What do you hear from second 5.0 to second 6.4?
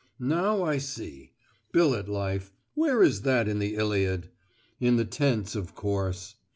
tents, of course.